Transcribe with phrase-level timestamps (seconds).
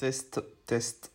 [0.00, 1.10] Test, test.